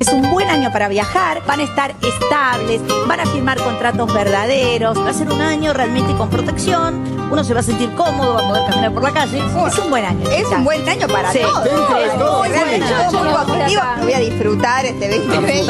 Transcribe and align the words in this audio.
Es 0.00 0.12
un 0.12 0.30
buen 0.30 0.48
año 0.48 0.70
para 0.72 0.86
viajar, 0.86 1.42
van 1.44 1.58
a 1.58 1.64
estar 1.64 1.92
estables, 2.00 2.80
van 3.08 3.18
a 3.18 3.26
firmar 3.26 3.58
contratos 3.58 4.14
verdaderos, 4.14 4.96
va 4.96 5.10
a 5.10 5.12
ser 5.12 5.26
un 5.28 5.40
año 5.40 5.72
realmente 5.72 6.14
con 6.14 6.30
protección, 6.30 7.02
uno 7.32 7.42
se 7.42 7.52
va 7.52 7.58
a 7.58 7.62
sentir 7.64 7.92
cómodo, 7.96 8.34
va 8.34 8.44
a 8.44 8.48
poder 8.48 8.62
caminar 8.70 8.94
por 8.94 9.02
la 9.02 9.12
calle. 9.12 9.38
Es 9.38 9.76
un 9.78 9.90
buen 9.90 10.04
año. 10.04 10.30
Es 10.30 10.46
un 10.52 10.62
buen 10.62 10.88
año 10.88 11.08
para 11.08 11.32
Sí. 11.32 11.40
todos. 11.40 11.64
Sí, 11.64 11.70
Todo, 12.16 12.44
yo 12.46 13.18
muy 13.18 13.28
positiva. 13.44 13.96
Voy 14.00 14.12
a 14.12 14.18
disfrutar 14.20 14.86
este 14.86 15.18
2020. 15.18 15.66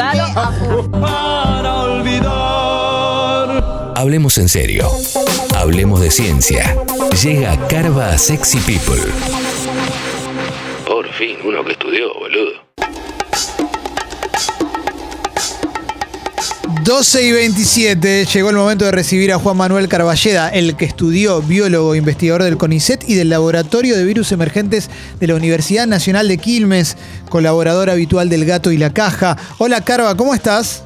para 1.01 1.75
olvidar. 1.85 3.63
Hablemos 3.95 4.37
en 4.37 4.47
serio. 4.47 4.91
Hablemos 5.55 6.01
de 6.01 6.11
ciencia. 6.11 6.77
Llega 7.23 7.57
Carva 7.67 8.09
a 8.11 8.17
Sexy 8.19 8.59
People. 8.59 9.11
Por 10.85 11.07
fin, 11.13 11.35
uno 11.43 11.63
que 11.63 11.71
estudió, 11.71 12.13
boludo. 12.13 12.68
12 16.83 17.23
y 17.23 17.31
27, 17.31 18.25
llegó 18.25 18.49
el 18.49 18.55
momento 18.55 18.85
de 18.85 18.91
recibir 18.91 19.33
a 19.33 19.37
Juan 19.39 19.57
Manuel 19.57 19.87
Carballeda, 19.89 20.49
el 20.49 20.75
que 20.75 20.85
estudió 20.85 21.41
biólogo, 21.41 21.93
investigador 21.95 22.43
del 22.43 22.57
CONICET 22.57 23.03
y 23.07 23.15
del 23.15 23.29
Laboratorio 23.29 23.97
de 23.97 24.03
Virus 24.05 24.31
Emergentes 24.31 24.89
de 25.19 25.27
la 25.27 25.35
Universidad 25.35 25.87
Nacional 25.87 26.27
de 26.27 26.37
Quilmes, 26.37 26.95
colaborador 27.29 27.89
habitual 27.89 28.29
del 28.29 28.45
Gato 28.45 28.71
y 28.71 28.77
la 28.77 28.93
Caja. 28.93 29.35
Hola 29.57 29.81
Carva, 29.81 30.15
¿cómo 30.15 30.33
estás? 30.33 30.83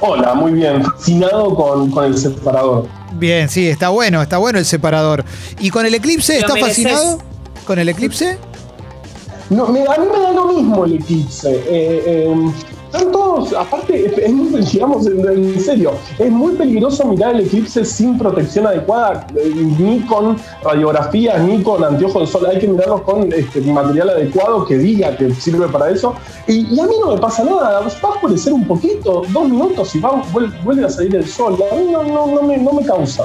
Hola, 0.00 0.34
muy 0.34 0.52
bien. 0.52 0.82
Fascinado 0.84 1.54
con, 1.54 1.90
con 1.90 2.04
el 2.04 2.16
separador. 2.16 2.86
Bien, 3.14 3.48
sí, 3.48 3.68
está 3.68 3.88
bueno, 3.88 4.22
está 4.22 4.38
bueno 4.38 4.58
el 4.58 4.64
separador. 4.64 5.24
¿Y 5.60 5.70
con 5.70 5.84
el 5.84 5.94
eclipse? 5.94 6.38
¿Estás 6.38 6.58
fascinado? 6.60 7.18
¿Con 7.66 7.78
el 7.78 7.88
eclipse? 7.88 8.38
No, 9.50 9.66
me- 9.68 9.80
a 9.80 9.98
mí 9.98 10.06
me 10.12 10.20
da 10.20 10.32
lo 10.32 10.46
mismo 10.52 10.84
el 10.84 10.94
eclipse. 10.94 11.50
Eh, 11.68 12.02
eh, 12.06 12.34
están 12.92 13.10
todos, 13.12 13.52
aparte, 13.54 14.06
es- 14.06 14.72
digamos 14.72 15.06
en, 15.06 15.58
serio, 15.60 15.92
es 16.18 16.30
muy 16.30 16.52
peligroso 16.54 17.04
mirar 17.06 17.34
el 17.34 17.46
eclipse 17.46 17.84
sin 17.84 18.18
protección 18.18 18.66
adecuada, 18.66 19.26
eh, 19.36 19.52
ni 19.78 20.00
con 20.00 20.36
radiografías, 20.62 21.40
ni 21.42 21.62
con 21.62 21.82
anteojos 21.82 22.22
de 22.22 22.26
sol. 22.26 22.46
Hay 22.50 22.58
que 22.58 22.68
mirarlos 22.68 23.02
con 23.02 23.32
este, 23.32 23.60
material 23.62 24.10
adecuado 24.10 24.64
que 24.66 24.76
diga 24.78 25.16
que 25.16 25.32
sirve 25.34 25.68
para 25.68 25.90
eso. 25.90 26.14
Y, 26.46 26.78
a 26.78 26.86
mí 26.86 26.94
no 27.00 27.14
me 27.14 27.20
pasa 27.20 27.44
nada, 27.44 27.80
va 27.80 27.86
a 27.86 28.08
oscurecer 28.10 28.52
un 28.52 28.64
poquito, 28.66 29.22
dos 29.30 29.48
minutos 29.48 29.94
y 29.94 30.00
va, 30.00 30.22
vuel- 30.32 30.52
vuelve 30.64 30.84
a 30.84 30.88
salir 30.90 31.16
el 31.16 31.26
sol. 31.26 31.56
A 31.72 31.74
mí 31.76 31.86
no, 31.90 32.02
no, 32.02 32.26
no 32.26 32.42
me, 32.42 32.58
no 32.58 32.72
me 32.72 32.84
causa. 32.84 33.24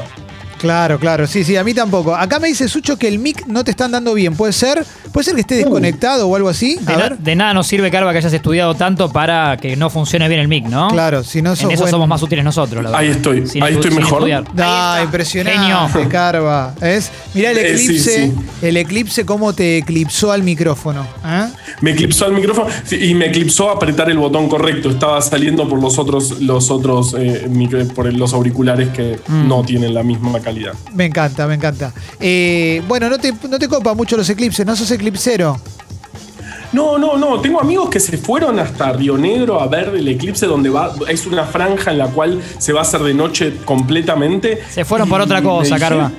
Claro, 0.58 1.00
claro, 1.00 1.27
sí, 1.27 1.44
sí, 1.44 1.55
a 1.55 1.63
mí 1.63 1.73
tampoco. 1.73 2.16
Acá 2.16 2.39
me 2.39 2.47
dice 2.47 2.67
Sucho 2.67 2.97
que 2.97 3.08
el 3.08 3.19
mic 3.19 3.45
no 3.47 3.63
te 3.63 3.72
están 3.72 3.91
dando 3.91 4.13
bien. 4.13 4.36
¿Puede 4.36 4.53
ser? 4.53 4.83
¿Puede 5.11 5.23
ser 5.25 5.36
que 5.36 5.41
esté 5.41 5.55
desconectado 5.55 6.27
o 6.27 6.36
algo 6.36 6.49
así? 6.49 6.77
De, 6.81 6.94
A 6.94 6.97
na- 6.97 7.03
ver. 7.09 7.17
de 7.19 7.36
nada 7.36 7.53
nos 7.53 7.67
sirve, 7.67 7.89
Carva, 7.91 8.11
que 8.11 8.17
hayas 8.19 8.33
estudiado 8.33 8.75
tanto 8.75 9.09
para 9.11 9.58
que 9.58 9.75
no 9.75 9.89
funcione 9.89 10.27
bien 10.27 10.41
el 10.41 10.47
mic, 10.47 10.66
¿no? 10.66 10.88
Claro, 10.89 11.23
si 11.23 11.41
no 11.41 11.52
En 11.53 11.72
eso 11.72 11.81
buen- 11.83 11.91
somos 11.91 12.08
más 12.08 12.22
útiles 12.23 12.44
nosotros, 12.44 12.83
la 12.83 12.89
verdad. 12.89 12.99
Ahí 13.05 13.09
estoy, 13.09 13.47
Sin 13.47 13.64
ahí 13.64 13.75
estoy 13.75 13.91
mejor. 13.91 14.19
estudiar. 14.30 14.44
Ah, 14.59 14.99
impresionante, 15.03 15.59
Genio. 15.59 16.09
Carva. 16.09 16.73
¿Es? 16.81 17.11
Mirá 17.33 17.52
el 17.52 17.58
Eh, 17.59 17.77
sí, 17.77 17.83
eclipse, 17.86 18.25
sí. 18.27 18.33
el 18.67 18.77
eclipse 18.77 19.25
cómo 19.25 19.53
te 19.53 19.77
eclipsó 19.77 20.31
al 20.31 20.44
micrófono. 20.44 21.05
¿eh? 21.25 21.47
Me 21.81 21.92
eclipsó 21.92 22.25
el 22.27 22.33
micrófono 22.33 22.67
sí, 22.83 22.97
y 23.09 23.14
me 23.14 23.27
eclipsó 23.27 23.69
apretar 23.69 24.09
el 24.09 24.17
botón 24.17 24.49
correcto. 24.49 24.89
Estaba 24.89 25.21
saliendo 25.21 25.67
por 25.69 25.81
los 25.81 25.97
otros, 25.99 26.42
los 26.42 26.69
otros, 26.71 27.16
eh, 27.17 27.45
micro- 27.49 27.86
por 27.94 28.11
los 28.14 28.33
auriculares 28.33 28.89
que 28.89 29.19
Mm. 29.27 29.47
no 29.47 29.64
tienen 29.64 29.94
la 29.94 30.03
misma 30.03 30.39
calidad. 30.48 30.73
Me 30.94 31.06
encanta, 31.06 31.45
me 31.48 31.56
encanta. 31.56 31.94
Eh, 32.20 32.81
bueno, 32.88 33.09
no 33.09 33.17
te, 33.17 33.34
no 33.50 33.59
te 33.59 33.67
copa 33.67 33.94
mucho 33.94 34.16
los 34.17 34.30
eclipses, 34.30 34.66
no 34.66 34.76
sos 34.76 34.89
eclipsero. 34.92 35.59
No, 36.73 36.98
no, 36.98 37.17
no. 37.17 37.39
Tengo 37.39 37.62
amigos 37.62 37.89
que 37.89 38.00
se 38.00 38.17
fueron 38.17 38.59
hasta 38.59 38.92
Río 38.94 39.17
Negro 39.17 39.62
a 39.62 39.67
ver 39.67 39.89
el 39.95 40.08
eclipse 40.08 40.45
donde 40.45 40.70
va, 40.70 40.94
es 41.08 41.26
una 41.26 41.45
franja 41.45 41.92
en 41.92 41.98
la 41.98 42.08
cual 42.08 42.42
se 42.58 42.73
va 42.73 42.80
a 42.80 42.84
hacer 42.84 43.02
de 43.02 43.14
noche 43.14 43.54
completamente. 43.64 44.62
Se 44.70 44.84
fueron 44.84 45.08
por 45.09 45.22
otra 45.22 45.42
cosa, 45.42 45.80
Carva. 45.80 46.12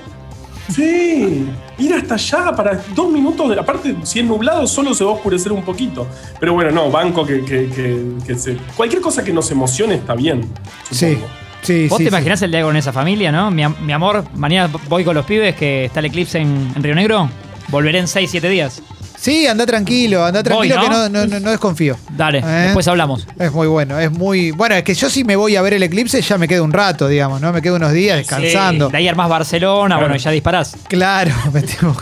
Sí, 0.74 1.46
ir 1.78 1.94
hasta 1.94 2.14
allá 2.14 2.52
para 2.54 2.82
dos 2.94 3.10
minutos, 3.10 3.48
de, 3.48 3.58
aparte 3.58 3.96
si 4.02 4.20
es 4.20 4.24
nublado 4.26 4.66
solo 4.66 4.92
se 4.92 5.02
va 5.02 5.12
a 5.12 5.14
oscurecer 5.14 5.50
un 5.52 5.62
poquito. 5.62 6.06
Pero 6.38 6.52
bueno, 6.52 6.70
no, 6.70 6.90
banco 6.90 7.24
que, 7.24 7.42
que- 7.42 7.68
que- 7.70 8.06
que 8.26 8.34
se... 8.38 8.56
Cualquier 8.76 9.00
cosa 9.00 9.24
que 9.24 9.32
nos 9.32 9.50
emocione 9.50 9.94
está 9.94 10.14
bien. 10.14 10.42
Supongo. 10.90 10.90
sí, 10.90 11.18
¿Vos 11.60 11.66
sí. 11.66 11.88
te 11.88 11.96
sí. 11.96 12.04
imaginás 12.08 12.40
el 12.42 12.50
día 12.50 12.62
con 12.62 12.76
esa 12.76 12.92
familia, 12.92 13.30
no? 13.32 13.50
Mi, 13.50 13.62
am- 13.64 13.76
mi 13.80 13.92
amor, 13.92 14.24
mañana 14.34 14.70
voy 14.88 15.04
con 15.04 15.14
los 15.14 15.24
pibes 15.26 15.54
que 15.56 15.86
está 15.86 16.00
el 16.00 16.06
eclipse 16.06 16.38
en, 16.38 16.72
en 16.74 16.82
Río 16.82 16.94
Negro. 16.94 17.28
Volveré 17.68 17.98
en 17.98 18.06
6-7 18.06 18.48
días. 18.48 18.80
Sí, 19.20 19.48
anda 19.48 19.66
tranquilo, 19.66 20.24
anda 20.24 20.44
tranquilo 20.44 20.76
Voy, 20.76 20.84
que 20.84 20.90
¿no? 20.90 21.08
no, 21.08 21.08
no, 21.08 21.26
no- 21.26 21.40
no 21.40 21.50
desconfío. 21.50 21.96
Dale, 22.10 22.38
¿Eh? 22.38 22.42
después 22.66 22.86
hablamos. 22.86 23.26
Es 23.38 23.50
muy 23.52 23.66
bueno, 23.66 23.98
es 23.98 24.12
muy. 24.12 24.52
Bueno, 24.52 24.76
es 24.76 24.84
que 24.84 24.94
yo 24.94 25.10
si 25.10 25.24
me 25.24 25.34
voy 25.34 25.56
a 25.56 25.60
ver 25.62 25.74
el 25.74 25.82
eclipse 25.82 26.22
ya 26.22 26.38
me 26.38 26.46
quedo 26.46 26.62
un 26.62 26.72
rato, 26.72 27.08
digamos, 27.08 27.40
¿no? 27.40 27.52
Me 27.52 27.60
quedo 27.60 27.74
unos 27.76 27.92
días 27.92 28.16
descansando. 28.18 28.86
Sí, 28.86 28.92
de 28.92 28.98
ahí 28.98 29.08
armás 29.08 29.28
Barcelona, 29.28 29.98
bueno, 29.98 30.14
y 30.14 30.18
ya 30.20 30.30
disparás. 30.30 30.76
Claro, 30.88 31.32
metemos 31.52 31.96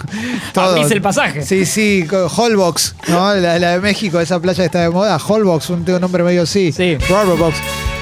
todo. 0.53 0.73
Abrís 0.77 0.91
el 0.91 1.01
pasaje. 1.01 1.41
Sí, 1.43 1.65
sí, 1.65 2.07
Holbox, 2.37 2.95
¿no? 3.09 3.35
La, 3.35 3.59
la 3.59 3.71
de 3.73 3.81
México, 3.81 4.21
esa 4.21 4.39
playa 4.39 4.59
que 4.59 4.67
está 4.67 4.83
de 4.83 4.91
moda. 4.91 5.17
Holbox, 5.17 5.71
un, 5.71 5.89
un 5.91 6.01
nombre 6.03 6.23
medio 6.23 6.43
así. 6.43 6.71
Sí. 6.71 6.99
Rollerbox. 7.09 7.57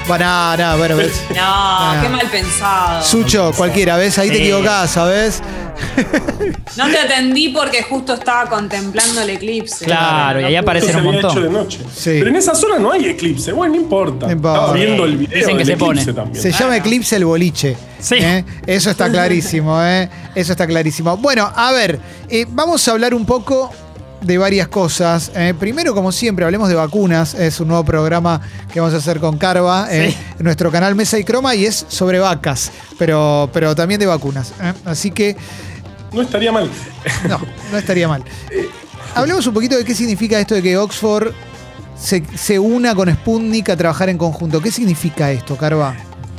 Bueno, 0.07 0.25
nada, 0.27 0.77
bueno, 0.77 0.97
ves. 0.97 1.13
No, 1.31 1.37
Ah. 1.41 1.99
qué 2.03 2.09
mal 2.11 2.27
pensado. 2.31 3.03
Sucho, 3.03 3.53
cualquiera, 3.57 3.97
¿ves? 3.97 4.19
Ahí 4.19 4.29
te 4.29 4.37
Sí. 4.37 4.43
equivocás, 4.43 4.91
¿sabes? 4.91 5.43
No 6.77 6.89
te 6.89 6.99
atendí 6.99 7.51
porque 7.51 7.83
justo 7.85 8.15
estaba 8.15 8.49
contemplando 8.51 9.23
el 9.23 9.31
eclipse. 9.31 9.85
Claro, 9.85 10.41
y 10.41 10.45
ahí 10.45 10.55
No 10.55 10.61
aparece 10.61 10.87
Esto 10.87 10.99
se 11.01 11.07
un 11.07 11.13
montón. 11.13 11.31
hecho 11.31 11.41
de 11.43 11.51
noche. 11.51 11.79
Sí. 11.95 12.11
Pero 12.19 12.29
en 12.31 12.37
esa 12.37 12.55
zona 12.55 12.79
no 12.79 12.91
hay 12.93 13.07
eclipse. 13.07 13.53
Bueno, 13.53 13.75
no 13.75 13.81
importa. 13.81 14.27
No 14.27 14.33
importa. 14.33 14.59
Estaba 14.59 14.73
viendo 14.73 15.05
el 15.05 15.17
video 15.17 15.39
dicen 15.39 15.53
que 15.57 15.65
del 15.65 15.67
se 15.67 15.77
pone. 15.77 16.01
eclipse 16.01 16.21
también. 16.21 16.43
Se 16.43 16.53
llama 16.53 16.77
Eclipse 16.77 17.17
el 17.17 17.25
boliche. 17.25 17.77
Sí. 18.01 18.17
¿eh? 18.19 18.45
Eso 18.67 18.91
está 18.91 19.09
clarísimo, 19.11 19.81
¿eh? 19.83 20.09
Eso 20.35 20.53
está 20.53 20.67
clarísimo. 20.67 21.17
Bueno, 21.17 21.51
a 21.55 21.71
ver, 21.73 22.01
eh, 22.29 22.45
vamos 22.49 22.87
a 22.89 22.91
hablar 22.91 23.15
un 23.15 23.25
poco 23.25 23.71
de 24.25 24.39
varias 24.39 24.69
cosas. 24.69 25.31
¿eh? 25.35 25.55
Primero, 25.59 25.95
como 25.95 26.11
siempre, 26.13 26.45
hablemos 26.45 26.69
de 26.69 26.75
vacunas. 26.75 27.35
Es 27.35 27.61
un 27.61 27.69
nuevo 27.69 27.85
programa 27.85 28.41
que 28.73 28.81
vamos 28.81 28.95
a 28.95 28.99
hacer 28.99 29.21
con 29.21 29.39
Carva 29.39 29.87
¿eh? 29.91 30.11
Sí. 30.11 30.19
en 30.39 30.45
nuestro 30.45 30.71
canal 30.71 30.95
Mesa 30.95 31.19
y 31.19 31.25
Croma 31.25 31.55
y 31.55 31.67
es 31.67 31.85
sobre 31.89 32.19
vacas, 32.19 32.73
pero, 32.99 33.49
pero 33.53 33.75
también 33.75 34.01
de 34.01 34.07
vacunas. 34.07 34.53
¿eh? 34.61 34.73
Así 34.85 35.11
que, 35.11 35.37
No 36.13 36.23
estaría 36.23 36.51
mal. 36.53 36.71
no, 37.29 37.39
no 37.71 37.79
estaría 37.79 38.09
mal. 38.09 38.25
Hablemos 39.15 39.47
un 39.47 39.55
poquito 39.55 39.77
de 39.77 39.85
qué 39.85 39.95
significa 39.95 40.41
esto 40.41 40.55
de 40.55 40.63
que 40.63 40.77
Oxford 40.77 41.33
se, 41.97 42.25
se 42.37 42.59
una 42.59 42.95
con 42.95 43.13
Sputnik 43.13 43.69
a 43.69 43.77
trabajar 43.77 44.09
en 44.09 44.19
conjunto. 44.19 44.61
¿Qué 44.61 44.73
significa 44.73 45.31
esto, 45.31 45.57
Carva? 45.57 45.95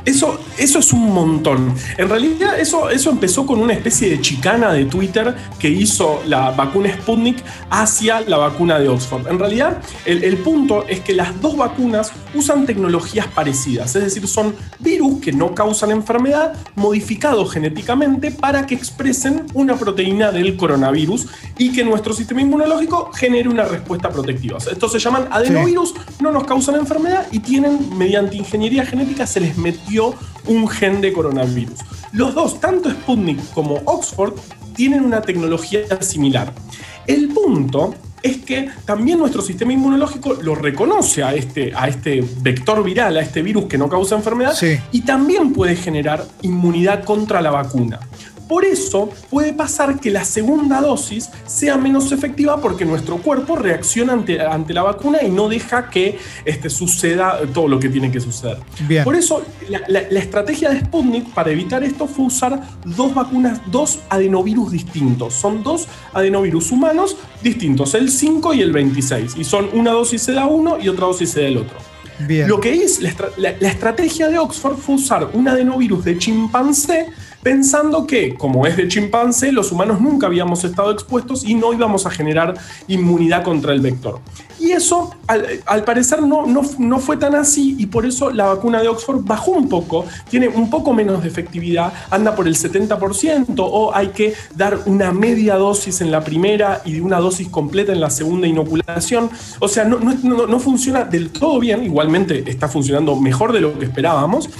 Eso, 0.06 0.38
eso 0.56 0.78
es 0.78 0.92
un 0.92 1.12
montón. 1.12 1.74
En 1.98 2.08
realidad, 2.08 2.58
eso, 2.60 2.88
eso 2.90 3.10
empezó 3.10 3.44
con 3.44 3.60
una 3.60 3.72
especie 3.72 4.08
de 4.08 4.20
chicana 4.20 4.72
de 4.72 4.84
Twitter 4.84 5.34
que 5.58 5.68
hizo 5.68 6.22
la 6.26 6.52
vacuna 6.52 6.94
Sputnik 6.94 7.42
hacia 7.70 8.20
la 8.20 8.38
vacuna 8.38 8.78
de 8.78 8.88
Oxford. 8.88 9.26
En 9.26 9.40
realidad, 9.40 9.82
el, 10.04 10.22
el 10.22 10.36
punto 10.38 10.86
es 10.86 11.00
que 11.00 11.12
las 11.12 11.40
dos 11.40 11.56
vacunas 11.56 12.12
usan 12.34 12.66
tecnologías 12.66 13.26
parecidas, 13.26 13.96
es 13.96 14.04
decir, 14.04 14.28
son 14.28 14.54
virus 14.78 15.20
que 15.20 15.32
no 15.32 15.54
causan 15.56 15.90
enfermedad, 15.90 16.54
modificados 16.76 17.52
genéticamente 17.52 18.30
para 18.30 18.64
que 18.64 18.76
expresen 18.76 19.46
una 19.54 19.76
proteína 19.76 20.30
del 20.30 20.56
coronavirus 20.56 21.26
y 21.58 21.72
que 21.72 21.82
nuestro 21.82 22.14
sistema 22.14 22.42
inmunológico 22.42 23.10
genere 23.12 23.48
una 23.48 23.64
respuesta 23.64 24.10
protectiva. 24.10 24.58
Estos 24.58 24.92
se 24.92 25.00
llaman 25.00 25.26
adenovirus, 25.32 25.94
no 26.20 26.30
nos 26.30 26.44
causan 26.44 26.76
enfermedad 26.76 27.26
y 27.32 27.40
tienen, 27.40 27.96
mediante 27.98 28.36
ingeniería 28.36 28.86
genética, 28.86 29.26
se 29.26 29.40
les 29.40 29.56
metió 29.56 29.95
un 30.46 30.68
gen 30.68 31.00
de 31.00 31.12
coronavirus. 31.12 31.80
Los 32.12 32.34
dos, 32.34 32.60
tanto 32.60 32.90
Sputnik 32.90 33.38
como 33.52 33.80
Oxford, 33.84 34.34
tienen 34.74 35.04
una 35.04 35.20
tecnología 35.22 35.80
similar. 36.00 36.52
El 37.06 37.28
punto 37.28 37.94
es 38.22 38.38
que 38.38 38.68
también 38.84 39.18
nuestro 39.18 39.40
sistema 39.42 39.72
inmunológico 39.72 40.34
lo 40.34 40.54
reconoce 40.54 41.22
a 41.22 41.34
este, 41.34 41.72
a 41.74 41.86
este 41.88 42.24
vector 42.40 42.82
viral, 42.82 43.16
a 43.16 43.20
este 43.20 43.42
virus 43.42 43.66
que 43.66 43.78
no 43.78 43.88
causa 43.88 44.16
enfermedad, 44.16 44.54
Sí. 44.54 44.78
y 44.92 45.02
también 45.02 45.52
puede 45.52 45.76
generar 45.76 46.26
inmunidad 46.42 47.04
contra 47.04 47.40
la 47.40 47.50
vacuna. 47.50 48.00
Por 48.48 48.64
eso 48.64 49.10
puede 49.30 49.52
pasar 49.52 49.98
que 49.98 50.10
la 50.10 50.24
segunda 50.24 50.80
dosis 50.80 51.28
sea 51.46 51.76
menos 51.76 52.12
efectiva 52.12 52.60
porque 52.60 52.84
nuestro 52.84 53.16
cuerpo 53.18 53.56
reacciona 53.56 54.12
ante, 54.12 54.40
ante 54.40 54.72
la 54.72 54.82
vacuna 54.82 55.18
y 55.22 55.30
no 55.30 55.48
deja 55.48 55.90
que 55.90 56.18
este, 56.44 56.70
suceda 56.70 57.40
todo 57.52 57.66
lo 57.68 57.80
que 57.80 57.88
tiene 57.88 58.10
que 58.12 58.20
suceder. 58.20 58.58
Bien. 58.86 59.04
Por 59.04 59.16
eso 59.16 59.42
la, 59.68 59.80
la- 59.88 60.04
la 60.08 60.20
estrategia 60.20 60.70
de 60.70 60.80
Sputnik 60.80 61.32
para 61.34 61.50
evitar 61.50 61.82
esto 61.82 62.06
fue 62.06 62.26
usar 62.26 62.60
dos 62.84 63.14
vacunas, 63.14 63.60
dos 63.70 63.98
adenovirus 64.08 64.70
distintos. 64.70 65.34
Son 65.34 65.62
dos 65.62 65.88
adenovirus 66.12 66.70
humanos 66.70 67.16
distintos, 67.42 67.94
el 67.94 68.10
5 68.10 68.54
y 68.54 68.62
el 68.62 68.72
26. 68.72 69.36
Y 69.36 69.44
son 69.44 69.68
una 69.72 69.90
dosis 69.90 70.22
se 70.22 70.32
da 70.32 70.46
uno 70.46 70.78
y 70.80 70.88
otra 70.88 71.06
dosis 71.06 71.30
se 71.30 71.42
da 71.42 71.48
el 71.48 71.56
otro. 71.58 71.76
Bien. 72.20 72.48
Lo 72.48 72.60
que 72.60 72.72
es 72.82 73.00
la, 73.02 73.10
estra- 73.10 73.30
la- 73.36 73.54
la 73.60 73.68
estrategia 73.68 74.28
de 74.28 74.38
Oxford 74.38 74.76
fue 74.78 74.94
usar 74.94 75.28
un 75.34 75.48
adenovirus 75.48 76.04
de 76.04 76.16
chimpancé 76.16 77.08
pensando 77.46 78.08
que, 78.08 78.34
como 78.34 78.66
es 78.66 78.76
de 78.76 78.88
chimpancé, 78.88 79.52
los 79.52 79.70
humanos 79.70 80.00
nunca 80.00 80.26
habíamos 80.26 80.64
estado 80.64 80.90
expuestos 80.90 81.44
y 81.44 81.54
no 81.54 81.72
íbamos 81.72 82.04
a 82.04 82.10
generar 82.10 82.54
inmunidad 82.88 83.44
contra 83.44 83.72
el 83.72 83.80
vector. 83.80 84.18
Y 84.66 84.72
eso, 84.72 85.14
al, 85.28 85.46
al 85.64 85.84
parecer, 85.84 86.20
no, 86.22 86.44
no, 86.46 86.62
no 86.78 86.98
fue 86.98 87.16
tan 87.16 87.36
así 87.36 87.76
y 87.78 87.86
por 87.86 88.04
eso 88.04 88.30
la 88.32 88.46
vacuna 88.46 88.82
de 88.82 88.88
Oxford 88.88 89.20
bajó 89.24 89.52
un 89.52 89.68
poco, 89.68 90.04
tiene 90.28 90.48
un 90.48 90.70
poco 90.70 90.92
menos 90.92 91.22
de 91.22 91.28
efectividad, 91.28 91.92
anda 92.10 92.34
por 92.34 92.48
el 92.48 92.56
70% 92.56 93.54
o 93.58 93.94
hay 93.94 94.08
que 94.08 94.34
dar 94.56 94.80
una 94.86 95.12
media 95.12 95.54
dosis 95.54 96.00
en 96.00 96.10
la 96.10 96.22
primera 96.24 96.82
y 96.84 96.98
una 96.98 97.18
dosis 97.20 97.48
completa 97.48 97.92
en 97.92 98.00
la 98.00 98.10
segunda 98.10 98.48
inoculación. 98.48 99.30
O 99.60 99.68
sea, 99.68 99.84
no, 99.84 100.00
no, 100.00 100.14
no- 100.24 100.46
no 100.48 100.58
funciona 100.58 101.04
del 101.04 101.30
todo 101.30 101.60
bien, 101.60 101.84
igualmente 101.84 102.42
está 102.50 102.66
funcionando 102.66 103.14
mejor 103.14 103.52
de 103.52 103.60
lo 103.60 103.78
que 103.78 103.84
esperábamos. 103.84 104.50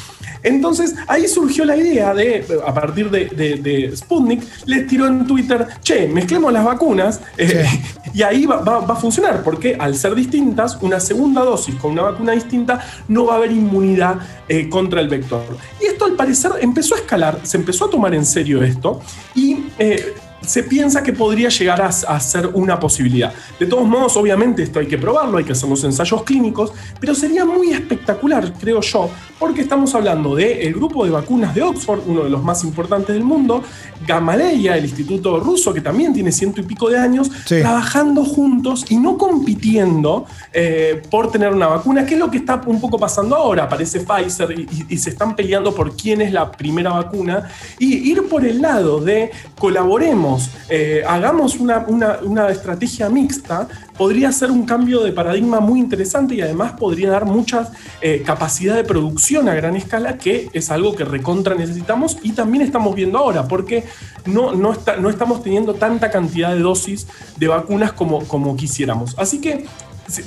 Entonces 0.43 0.95
ahí 1.09 1.27
surgió 1.27 1.65
la 1.65 1.77
idea 1.77 2.15
de, 2.15 2.47
a 2.65 2.73
partir 2.73 3.11
de, 3.11 3.25
de- 3.27 3.57
de 3.57 3.97
Sputnik, 3.97 4.45
les 4.67 4.87
tiró 4.87 5.09
en 5.09 5.27
Twitter, 5.27 5.67
che, 5.83 6.07
mezclemos 6.07 6.53
las 6.53 6.65
vacunas 6.65 7.21
eh, 7.37 7.67
y 8.15 8.23
ahí 8.23 8.47
va, 8.47 8.61
va- 8.61 8.79
va 8.81 8.95
a 8.95 8.97
funcionar, 8.97 9.43
porque 9.43 9.77
al 9.77 9.96
ser 9.97 10.15
distintas, 10.15 10.79
una 10.81 11.01
segunda 11.01 11.43
dosis 11.43 11.75
con 11.77 11.93
una 11.93 12.03
vacuna 12.03 12.33
distinta 12.33 12.81
no 13.09 13.27
va 13.27 13.35
a 13.35 13.37
haber 13.39 13.53
inmunidad 13.53 14.19
eh, 14.49 14.69
contra 14.69 15.01
el 15.01 15.09
vector. 15.09 15.45
Y 15.81 15.87
esto 15.87 16.05
al 16.05 16.13
parecer 16.13 16.53
empezó 16.61 16.95
a 16.95 16.99
escalar, 16.99 17.41
se 17.43 17.57
empezó 17.57 17.87
a 17.87 17.91
tomar 17.91 18.15
en 18.15 18.25
serio 18.25 18.63
esto 18.63 19.01
y... 19.35 19.67
eh, 19.79 20.15
se 20.47 20.63
piensa 20.63 21.03
que 21.03 21.13
podría 21.13 21.49
llegar 21.49 21.83
a, 21.83 21.87
a 21.89 22.21
ser 22.21 22.47
una 22.55 22.79
posibilidad. 22.79 23.33
De 23.59 23.67
todos 23.67 23.85
modos, 23.85 24.17
obviamente, 24.17 24.63
esto 24.63 24.79
hay 24.79 24.87
que 24.87 24.97
probarlo, 24.97 25.39
hay 25.39 25.45
que 25.45 25.53
hacer 25.53 25.69
los 25.69 25.83
ensayos 25.83 26.23
clínicos, 26.23 26.73
pero 27.01 27.17
sería 27.17 27.45
muy 27.45 27.73
espectacular, 27.73 28.53
creo 28.53 28.81
yo, 28.81 29.11
porque 29.39 29.61
estamos 29.61 29.95
hablando 29.95 30.35
del 30.35 30.73
grupo 30.73 31.05
de 31.05 31.11
vacunas 31.11 31.55
de 31.55 31.63
Oxford, 31.63 32.01
uno 32.07 32.25
de 32.25 32.31
los 32.31 32.43
más 32.43 32.65
importantes 32.65 33.15
del 33.15 33.23
mundo, 33.25 33.63
Gamaleya, 34.07 34.77
el 34.77 34.85
instituto 34.85 35.39
ruso, 35.41 35.75
que 35.75 35.81
también 35.81 36.13
tiene 36.15 36.33
ciento 36.33 36.61
y 36.61 36.65
pico 36.65 36.89
de 36.89 36.99
años, 36.99 37.31
Sí. 37.45 37.61
trabajando 37.61 38.25
juntos 38.25 38.87
y 38.89 38.97
no 38.97 39.19
compitiendo 39.19 40.25
eh, 40.53 41.03
por 41.11 41.31
tener 41.31 41.53
una 41.53 41.67
vacuna, 41.67 42.07
que 42.07 42.15
es 42.15 42.21
lo 42.21 42.31
que 42.31 42.39
está 42.39 42.63
un 42.67 42.81
poco 42.81 42.99
pasando 42.99 43.37
ahora. 43.37 43.65
Aparece 43.65 44.01
Pfizer 44.01 44.59
y, 44.59 44.63
y- 44.63 44.95
y 44.95 44.99
se 44.99 45.11
están 45.11 45.37
peleando 45.37 45.75
por 45.75 45.95
quién 45.97 46.23
es 46.23 46.33
la 46.33 46.51
primera 46.51 46.91
vacuna. 46.93 47.49
Y 47.79 48.11
ir 48.11 48.27
por 48.29 48.45
el 48.45 48.63
lado 48.63 49.01
de 49.01 49.31
colaboremos, 49.59 50.51
eh, 50.71 51.03
hagamos 51.07 51.57
una, 51.57 51.85
una- 51.89 52.19
una 52.23 52.49
estrategia 52.49 53.09
mixta, 53.11 53.69
podría 53.97 54.31
ser 54.33 54.51
un 54.51 54.67
cambio 54.67 55.03
de 55.03 55.13
paradigma 55.13 55.61
muy 55.61 55.81
interesante 55.81 56.35
y 56.35 56.41
además 56.41 56.73
podría 56.73 57.11
dar 57.11 57.25
mucha 57.25 57.71
eh, 58.01 58.23
capacidad 58.25 58.77
de 58.77 58.85
producción 58.85 59.49
a 59.49 59.55
gran 59.55 59.75
escala, 59.77 60.19
que 60.19 60.49
es 60.53 60.71
algo 60.71 60.95
que 60.95 61.05
recontra 61.05 61.55
necesitamos 61.55 62.19
y 62.23 62.33
también 62.33 62.63
estamos 62.63 62.95
viendo 62.95 63.19
ahora, 63.19 63.49
porque 63.49 63.85
no, 64.27 64.53
no, 64.53 64.73
está- 64.73 64.97
no 64.97 65.09
estamos 65.09 65.43
teniendo 65.43 65.75
tanta 65.75 66.11
cantidad 66.11 66.55
de 66.55 66.61
dosis 66.61 67.07
de 67.37 67.49
vacunas 67.49 67.93
como, 67.93 68.21
como 68.27 68.57
quisiéramos. 68.57 69.15
Así 69.19 69.41
que 69.41 69.65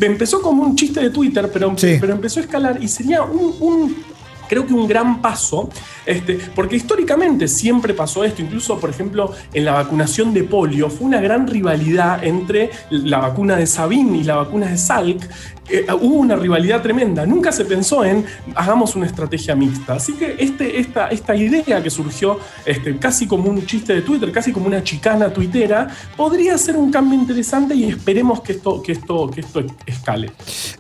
empezó 0.02 0.42
como 0.42 0.64
un 0.64 0.76
chiste 0.76 1.00
de 1.00 1.10
Twitter, 1.10 1.50
pero, 1.54 1.74
Sí. 1.78 1.98
pero 2.02 2.14
empezó 2.14 2.40
a 2.40 2.44
escalar 2.44 2.84
y 2.84 2.88
sería 2.88 3.22
un, 3.24 3.54
un- 3.60 3.96
creo 4.50 4.66
que 4.66 4.74
un 4.74 4.88
gran 4.88 5.22
paso, 5.22 5.70
este, 6.06 6.40
porque 6.56 6.76
históricamente 6.76 7.48
siempre 7.48 7.94
pasó 7.94 8.24
esto, 8.24 8.42
incluso 8.42 8.80
por 8.80 8.90
ejemplo 8.90 9.32
en 9.54 9.64
la 9.64 9.74
vacunación 9.74 10.34
de 10.34 10.44
polio, 10.44 10.90
fue 10.90 11.08
una 11.08 11.22
gran 11.22 11.48
rivalidad 11.48 12.24
entre 12.24 12.72
la 12.90 13.20
vacuna 13.20 13.56
de 13.56 13.68
Sabin 13.68 14.16
y 14.16 14.24
la 14.24 14.36
vacuna 14.36 14.68
de 14.68 14.78
Salk, 14.78 15.22
eh, 15.72 15.86
hubo 16.02 16.16
una 16.16 16.36
rivalidad 16.36 16.82
tremenda, 16.82 17.28
nunca 17.28 17.52
se 17.52 17.64
pensó 17.64 18.04
en 18.04 18.26
hagamos 18.56 18.96
una 18.96 19.06
estrategia 19.06 19.56
mixta, 19.56 19.94
así 19.94 20.14
que 20.14 20.36
este, 20.40 20.80
esta, 20.80 21.10
esta 21.10 21.36
idea 21.36 21.84
que 21.84 21.92
surgió 21.92 22.40
este, 22.66 22.98
casi 22.98 23.28
como 23.28 23.50
un 23.52 23.64
chiste 23.68 23.94
de 23.94 24.02
Twitter, 24.02 24.32
casi 24.32 24.52
como 24.52 24.66
una 24.66 24.84
chicana 24.84 25.32
tuitera, 25.32 25.88
podría 26.18 26.58
ser 26.58 26.76
un 26.76 26.92
cambio 26.92 27.20
interesante 27.20 27.76
y 27.76 27.86
esperemos 27.86 28.42
que 28.42 28.54
esto, 28.54 28.82
que 28.82 28.94
esto, 28.94 29.30
que 29.30 29.42
esto 29.42 29.64
escale. 29.86 30.32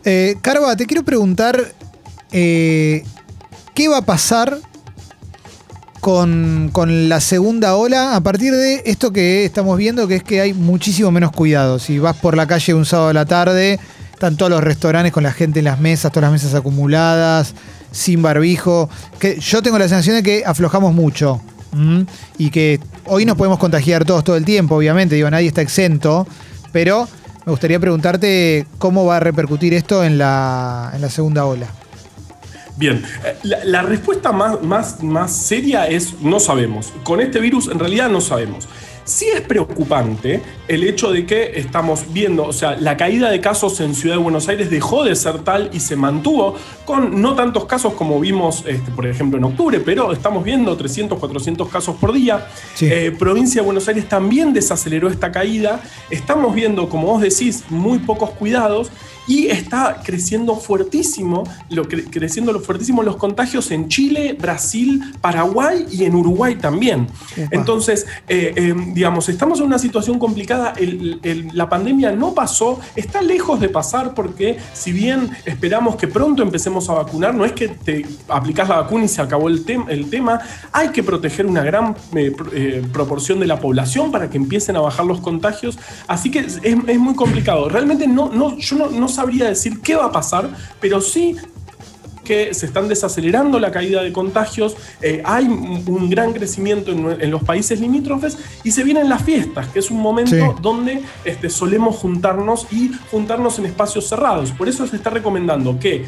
Eh, 0.04 0.38
Carva, 0.42 0.75
te 0.75 0.88
quiero 0.88 1.04
preguntar 1.04 1.75
eh, 2.31 3.04
qué 3.80 3.88
va 3.88 4.00
a 4.00 4.02
pasar 4.02 4.60
con, 6.02 6.70
con 6.74 7.08
la 7.08 7.22
segunda 7.22 7.78
ola 7.78 8.14
a 8.18 8.20
partir 8.20 8.52
de 8.52 8.81
esto 8.86 9.14
que 9.14 9.46
estamos 9.46 9.78
viendo, 9.78 10.06
que 10.06 10.16
es 10.16 10.24
que 10.24 10.42
hay 10.42 10.54
muchísimo 10.54 11.12
menos 11.12 11.31
cuidado. 11.31 11.80
Si 11.80 11.98
vas 11.98 12.18
por 12.18 12.36
la 12.36 12.46
calle 12.46 12.74
un 12.74 12.84
sábado 12.84 13.08
a 13.08 13.14
la 13.14 13.26
tarde, 13.26 13.80
están 14.12 14.36
todos 14.36 14.50
los 14.52 14.62
restaurantes 14.62 15.14
con 15.14 15.24
la 15.24 15.31
gente 15.31 15.60
en 15.60 15.66
las 15.66 15.80
mesas, 15.80 16.12
todas 16.12 16.30
las 16.30 16.34
mesas 16.34 16.60
acumuladas, 16.60 17.54
sin 17.94 18.22
barbijo. 18.22 18.90
Que 19.18 19.40
yo 19.40 19.62
tengo 19.62 19.80
la 19.80 19.88
sensación 19.88 20.18
de 20.18 20.24
que 20.24 20.44
aflojamos 20.46 20.94
mucho. 20.94 21.40
Y 22.38 22.50
que 22.50 22.82
hoy 23.06 23.24
nos 23.24 23.38
podemos 23.38 23.60
contagiar 23.60 24.04
todos 24.04 24.25
todo 24.25 24.36
el 24.36 24.44
tiempo, 24.44 24.75
obviamente. 24.75 25.16
Digo, 25.16 25.32
nadie 25.32 25.48
está 25.48 25.62
exento. 25.62 26.28
Pero 26.74 27.08
me 27.46 27.52
gustaría 27.52 27.80
preguntarte 27.80 28.68
cómo 28.78 29.06
va 29.06 29.16
a 29.16 29.20
repercutir 29.22 29.74
esto 29.74 30.04
en 30.04 30.18
la, 30.18 30.92
en 30.94 31.00
la 31.00 31.10
segunda 31.10 31.46
ola. 31.46 31.68
Bien, 32.80 33.04
eh, 33.26 33.36
la, 33.44 33.66
la 33.66 33.81
respuesta 33.81 34.31
más, 34.31 34.62
más, 34.62 35.04
más 35.04 35.36
seria 35.36 35.86
es 35.88 36.22
no 36.22 36.40
sabemos. 36.40 36.94
Con 37.04 37.20
este 37.20 37.42
virus 37.42 37.68
en 37.68 37.78
realidad 37.78 38.10
no 38.10 38.22
sabemos. 38.22 38.70
Sí 39.04 39.26
es 39.34 39.42
preocupante 39.42 40.40
el 40.68 40.84
hecho 40.84 41.12
de 41.12 41.26
que 41.26 41.54
estamos 41.56 42.14
viendo, 42.14 42.46
o 42.46 42.54
sea, 42.54 42.78
la 42.80 42.96
caída 42.96 43.31
de 43.31 43.42
casos 43.42 43.81
en 43.81 43.96
Ciudad 43.96 44.16
de 44.16 44.22
Buenos 44.22 44.48
Aires 44.48 44.70
dejó 44.70 45.04
de 45.04 45.16
ser 45.16 45.40
tal 45.40 45.72
y 45.74 45.80
se 45.80 45.96
mantuvo 45.96 46.56
con 46.86 47.20
no 47.20 47.34
tantos 47.34 47.66
casos 47.66 47.94
como 47.94 48.20
vimos, 48.20 48.64
este, 48.68 48.92
por 48.92 49.08
ejemplo, 49.08 49.40
en 49.40 49.46
octubre, 49.46 49.80
pero 49.80 50.14
estamos 50.14 50.44
viendo 50.44 50.78
300, 50.78 51.18
400 51.18 51.68
casos 51.70 51.96
por 51.96 52.14
día. 52.14 52.48
Sí. 52.75 52.86
Eh, 52.90 53.12
provincia 53.18 53.62
de 53.62 53.66
Buenos 53.66 53.88
Aires 53.88 54.08
también 54.08 54.54
desaceleró 54.54 55.10
esta 55.10 55.32
caída. 55.32 55.82
Estamos 56.12 56.54
viendo, 56.54 56.88
como 56.88 57.08
vos 57.08 57.22
decís, 57.22 57.64
muy 57.70 57.98
pocos 57.98 58.30
cuidados 58.30 58.92
y 59.30 59.48
está 59.48 60.02
creciendo 60.04 60.56
fuertísimo, 60.56 61.44
lo, 61.70 61.86
cre- 61.86 62.08
creciendo 62.10 62.52
lo 62.52 62.60
fuertísimo 62.62 63.04
los 63.04 63.16
contagios 63.16 63.70
en 63.72 63.88
Chile, 63.88 64.36
Brasil, 64.40 65.14
Paraguay 65.22 65.86
y 65.92 66.04
en 66.06 66.16
Uruguay 66.16 66.56
también. 66.56 67.08
Entonces, 67.52 68.08
eh, 68.28 68.54
eh, 68.56 68.74
digamos, 68.94 69.30
estamos 69.30 69.60
en 69.60 69.68
una 69.68 69.78
situación 69.78 70.18
complicada. 70.18 70.74
El- 70.78 71.20
el- 71.24 71.50
la 71.54 71.70
pandemia 71.70 72.12
no 72.12 72.34
pasó, 72.34 72.80
está 72.96 73.22
lejos 73.22 73.60
de 73.60 73.70
pasar 73.70 74.14
porque 74.16 74.58
si 74.74 74.92
bien 74.92 75.30
esperamos 75.46 75.96
que 75.96 76.08
pronto 76.08 76.42
empecemos 76.42 76.90
a 76.90 76.94
vacunar, 76.94 77.36
no 77.36 77.46
es 77.46 77.52
que 77.52 77.68
te 77.68 78.06
aplicas 78.30 78.68
la 78.68 78.78
vacuna 78.82 79.06
y 79.06 79.08
se 79.08 79.22
acabó 79.22 79.48
el, 79.48 79.64
tem- 79.64 79.86
el 79.90 80.10
tema, 80.10 80.40
hay 80.72 80.90
que 80.90 81.04
proteger 81.04 81.46
una 81.46 81.62
gran 81.64 81.96
eh, 82.16 82.36
eh, 82.54 82.84
proporción 82.92 83.40
de 83.40 83.46
la 83.46 83.60
población 83.60 84.12
para 84.12 84.28
que 84.30 84.38
empiecen 84.38 84.75
a 84.75 84.80
bajar 84.82 85.06
los 85.06 85.22
contagios. 85.22 85.78
Así 86.08 86.32
que 86.32 86.40
es, 86.40 86.60
es 86.64 87.00
muy 87.00 87.14
complicado. 87.16 87.70
Realmente 87.70 88.08
no, 88.08 88.30
no, 88.30 88.58
yo 88.58 88.75
no, 88.75 88.90
no 88.90 89.08
sabría 89.19 89.50
decir 89.50 89.81
qué 89.81 89.95
va 89.95 90.06
a 90.06 90.12
pasar, 90.12 90.50
pero 90.80 91.01
sí 91.01 91.36
que 92.24 92.54
se 92.54 92.68
están 92.68 92.88
desacelerando 92.88 93.60
la 93.60 93.72
caída 93.72 94.03
de 94.03 94.13
contagios, 94.13 94.77
eh, 95.01 95.22
hay 95.25 95.46
un 95.46 96.10
gran 96.12 96.32
crecimiento 96.32 96.91
en, 96.91 97.32
los 97.32 97.44
países 97.44 97.82
limítrofes 97.82 98.38
y 98.63 98.72
se 98.72 98.84
vienen 98.84 99.10
las 99.10 99.24
fiestas, 99.24 99.67
que 99.70 99.79
es 99.79 99.89
un 99.89 100.00
momento 100.00 100.36
Sí. 100.36 100.62
donde 100.62 101.01
este, 101.25 101.50
solemos 101.50 101.96
juntarnos 101.98 102.67
y 102.72 102.91
juntarnos 103.10 103.58
en 103.58 103.65
espacios 103.65 104.08
cerrados. 104.08 104.51
Por 104.51 104.70
eso 104.70 104.86
se 104.86 104.96
está 104.98 105.10
recomendando 105.10 105.79
que 105.79 106.05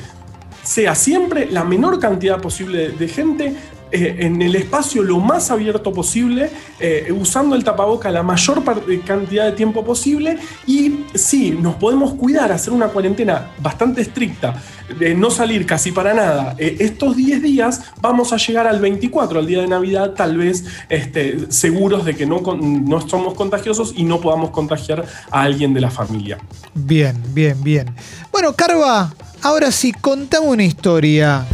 sea 0.63 0.93
siempre 0.93 1.49
la 1.49 1.63
menor 1.63 1.99
cantidad 1.99 2.39
posible 2.39 2.89
de 2.91 3.07
gente 3.07 3.55
eh, 3.91 4.15
en 4.19 4.41
el 4.41 4.55
espacio 4.55 5.03
lo 5.03 5.19
más 5.19 5.51
abierto 5.51 5.91
posible, 5.91 6.49
eh, 6.79 7.13
usando 7.17 7.55
el 7.55 7.63
tapaboca 7.63 8.09
la 8.09 8.23
mayor 8.23 8.63
eh, 8.89 9.01
cantidad 9.05 9.45
de 9.45 9.51
tiempo 9.51 9.83
posible 9.83 10.37
y 10.65 11.05
sí, 11.13 11.51
nos 11.51 11.75
podemos 11.75 12.13
cuidar, 12.13 12.51
hacer 12.51 12.71
una 12.71 12.87
cuarentena 12.87 13.51
bastante 13.59 14.01
estricta, 14.01 14.61
de 14.97 15.13
no 15.13 15.29
salir 15.29 15.65
casi 15.65 15.91
para 15.91 16.13
nada. 16.13 16.55
estos 16.57 17.15
10 17.15 17.41
días 17.41 17.81
vamos 18.01 18.31
a 18.31 18.37
llegar 18.37 18.67
al 18.67 18.79
24, 18.79 19.39
al 19.39 19.45
día 19.45 19.61
de 19.61 19.67
Navidad, 19.67 20.11
tal 20.11 20.37
vez 20.37 20.65
este, 20.89 21.51
seguros 21.51 22.05
de 22.05 22.15
que 22.15 22.25
no, 22.25 22.41
no 22.41 23.07
somos 23.07 23.33
contagiosos 23.33 23.93
y 23.95 24.03
no 24.03 24.21
podamos 24.21 24.51
contagiar 24.51 25.05
a 25.29 25.41
alguien 25.41 25.73
de 25.73 25.81
la 25.81 25.91
familia. 25.91 26.37
Bien, 26.73 27.21
bien, 27.33 27.61
bien. 27.61 27.93
Bueno, 28.31 28.53
Carva, 28.53 29.13
ahora 29.41 29.71
sí, 29.71 29.91
contame 29.91 30.47
una 30.47 30.63
historia. 30.63 31.45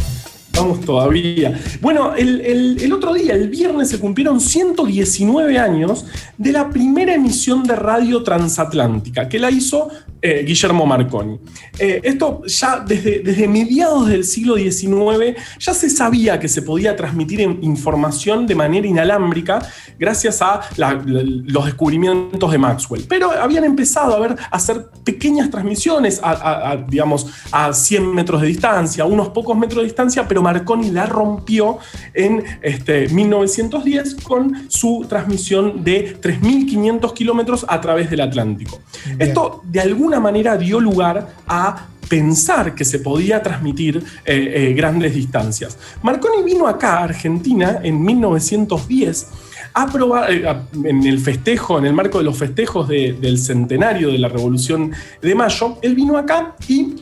Vamos 0.57 0.81
todavía. 0.81 1.59
Bueno, 1.81 2.15
el, 2.15 2.41
el- 2.41 2.77
el 2.81 2.93
otro 2.93 3.13
día, 3.13 3.33
el 3.33 3.49
viernes, 3.49 3.89
se 3.89 3.99
cumplieron 3.99 4.39
119 4.41 5.57
años 5.59 6.05
de 6.37 6.51
la 6.51 6.69
primera 6.69 7.13
emisión 7.13 7.63
de 7.63 7.75
radio 7.75 8.23
transatlántica, 8.23 9.29
que 9.29 9.39
la 9.39 9.51
hizo 9.51 9.89
eh, 10.29 10.43
Guillermo 10.47 10.85
Marconi. 10.85 11.39
Eh, 11.79 12.01
esto 12.03 12.41
ya 12.45 12.79
desde, 12.79 13.19
desde 13.19 13.47
mediados 13.47 14.07
del 14.07 14.23
siglo 14.23 14.55
XIX 14.55 15.35
ya 15.59 15.73
se 15.73 15.89
sabía 15.89 16.39
que 16.39 16.47
se 16.47 16.61
podía 16.61 16.95
transmitir 16.95 17.39
información 17.61 18.45
de 18.47 18.55
manera 18.55 18.87
inalámbrica 18.87 19.59
gracias 19.99 20.41
a 20.41 20.61
la- 20.77 20.93
la- 21.05 21.23
los 21.55 21.65
descubrimientos 21.65 22.51
de 22.51 22.57
Maxwell. 22.57 23.05
Pero 23.07 23.31
habían 23.31 23.63
empezado 23.63 24.15
a, 24.15 24.19
ver, 24.19 24.31
a 24.51 24.55
hacer 24.57 24.87
pequeñas 25.03 25.49
transmisiones 25.49 26.19
a, 26.23 26.31
a- 26.31 26.71
a, 26.71 26.77
digamos, 26.77 27.27
a 27.51 27.71
100 27.73 28.13
metros 28.13 28.41
de 28.41 28.47
distancia, 28.47 29.03
a 29.03 29.07
unos 29.07 29.29
pocos 29.29 29.55
metros 29.57 29.79
de 29.81 29.85
distancia, 29.85 30.27
pero 30.27 30.41
Marconi 30.41 30.91
la 30.91 31.05
rompió 31.05 31.77
en 32.13 32.43
este, 32.61 33.07
1910 33.09 34.15
con 34.23 34.69
su 34.69 35.05
transmisión 35.07 35.83
de 35.83 36.17
3.500 36.21 37.13
kilómetros 37.13 37.65
a 37.67 37.79
través 37.81 38.09
del 38.09 38.21
Atlántico. 38.21 38.79
Bien. 39.05 39.21
Esto, 39.21 39.61
de 39.65 39.79
alguna 39.79 40.16
manera 40.19 40.57
dio 40.57 40.79
lugar 40.79 41.27
a 41.47 41.87
pensar 42.09 42.73
que 42.73 42.85
se 42.85 42.99
podía 42.99 43.41
transmitir 43.43 43.97
eh, 44.23 44.53
eh, 44.69 44.73
grandes 44.73 45.13
distancias. 45.13 45.77
Marconi 46.01 46.41
vino 46.43 46.65
acá 46.67 46.99
a 46.99 47.03
Argentina 47.03 47.79
en 47.83 48.01
1910 48.01 49.27
a 49.73 49.91
probar, 49.91 50.31
eh, 50.31 50.45
en 50.85 51.03
el 51.05 51.19
festejo, 51.19 51.77
en 51.77 51.85
el 51.85 51.93
marco 51.93 52.17
de 52.19 52.23
los 52.23 52.37
festejos 52.37 52.87
de- 52.87 53.13
del 53.19 53.37
centenario 53.37 54.07
de 54.09 54.17
la 54.19 54.29
Revolución 54.29 54.91
de 55.21 55.35
Mayo, 55.35 55.77
él 55.81 55.95
vino 55.95 56.17
acá 56.17 56.55
y 56.67 56.95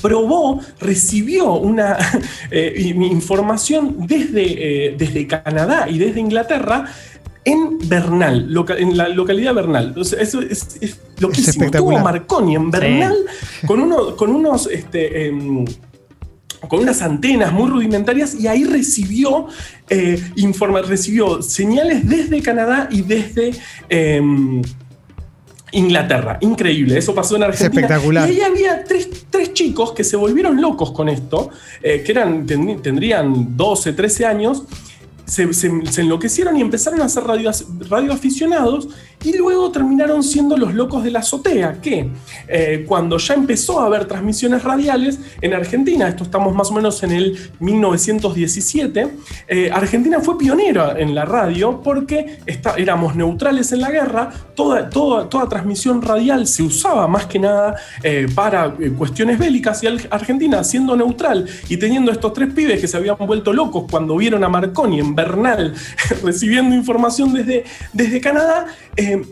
probó, 0.00 0.60
recibió 0.80 1.54
una 1.54 1.98
in- 2.76 3.02
información 3.02 3.96
desde, 4.06 4.94
desde 4.96 5.26
Canadá 5.26 5.88
y 5.90 5.98
desde 5.98 6.20
Inglaterra 6.20 6.86
en 7.44 7.78
Bernal, 7.88 8.52
loca- 8.52 8.76
en 8.78 8.96
la 8.96 9.08
localidad 9.08 9.54
Bernal. 9.54 9.94
O 9.96 10.04
sea, 10.04 10.20
eso 10.20 10.40
es, 10.40 10.76
es 10.80 11.00
loquísimo. 11.18 11.50
espectacular. 11.64 12.00
Tuvo 12.00 12.04
Marconi 12.04 12.54
en 12.56 12.70
Bernal 12.70 13.16
con, 13.66 13.80
uno, 13.80 14.16
con 14.16 14.30
unos... 14.30 14.66
Este, 14.66 15.26
em, 15.28 15.64
con 16.68 16.80
unas 16.80 17.00
antenas 17.00 17.54
muy 17.54 17.70
rudimentarias 17.70 18.34
y 18.34 18.46
ahí 18.46 18.64
recibió, 18.64 19.46
eh, 19.88 20.22
informa- 20.36 20.82
recibió 20.82 21.40
señales 21.40 22.06
desde 22.06 22.42
Canadá 22.42 22.86
y 22.92 23.00
desde 23.00 23.52
em, 23.88 24.60
Inglaterra. 25.72 26.36
Increíble, 26.42 26.98
eso 26.98 27.14
pasó 27.14 27.36
en 27.36 27.44
Argentina. 27.44 27.68
espectacular. 27.86 28.28
Y 28.28 28.32
ahí 28.34 28.40
había 28.42 28.84
tres, 28.84 29.08
tres 29.30 29.54
chicos 29.54 29.92
que 29.92 30.04
se 30.04 30.16
volvieron 30.16 30.60
locos 30.60 30.90
con 30.92 31.08
esto, 31.08 31.48
eh, 31.82 32.02
que 32.04 32.12
eran, 32.12 32.44
ten- 32.44 32.82
tendrían 32.82 33.56
12, 33.56 33.92
13 33.94 34.26
años. 34.26 34.64
Se, 35.30 35.52
se- 35.54 36.00
enloquecieron 36.00 36.56
y 36.56 36.60
empezaron 36.60 37.00
a 37.02 37.08
ser 37.08 37.24
radio, 37.24 37.50
radioaficionados 37.88 38.88
y 39.22 39.36
luego 39.36 39.70
terminaron 39.70 40.22
siendo 40.22 40.56
los 40.56 40.74
locos 40.74 41.04
de 41.04 41.10
la 41.10 41.18
azotea, 41.20 41.80
que 41.80 42.10
eh, 42.48 42.84
cuando 42.88 43.18
ya 43.18 43.34
empezó 43.34 43.80
a 43.80 43.86
haber 43.86 44.06
transmisiones 44.06 44.62
radiales 44.62 45.18
en 45.40 45.54
Argentina, 45.54 46.08
esto 46.08 46.24
estamos 46.24 46.54
más 46.54 46.70
o 46.70 46.74
menos 46.74 47.02
en 47.02 47.12
el 47.12 47.38
1917, 47.60 49.08
eh, 49.48 49.70
Argentina 49.72 50.20
fue 50.20 50.38
pionera 50.38 50.94
en 50.98 51.14
la 51.14 51.24
radio 51.24 51.80
porque 51.82 52.38
está- 52.46 52.74
éramos 52.76 53.14
neutrales 53.14 53.72
en 53.72 53.80
la 53.80 53.90
guerra, 53.90 54.30
toda, 54.54 54.88
toda, 54.90 55.28
toda 55.28 55.48
transmisión 55.48 56.02
radial 56.02 56.46
se 56.46 56.62
usaba 56.62 57.06
más 57.08 57.26
que 57.26 57.38
nada 57.38 57.76
eh, 58.02 58.26
para 58.34 58.74
cuestiones 58.96 59.38
bélicas 59.38 59.82
y 59.82 59.86
Argentina 60.10 60.62
siendo 60.64 60.96
neutral 60.96 61.46
y 61.68 61.76
teniendo 61.76 62.10
estos 62.12 62.32
tres 62.32 62.52
pibes 62.52 62.80
que 62.80 62.88
se 62.88 62.96
habían 62.96 63.16
vuelto 63.18 63.52
locos 63.52 63.84
cuando 63.90 64.16
vieron 64.16 64.44
a 64.44 64.48
Marconi 64.48 65.00
en 65.00 65.14
Bernal 65.14 65.74
recibiendo 66.22 66.74
información 66.74 67.32
desde, 67.32 67.64
desde 67.92 68.20
Canadá, 68.20 68.66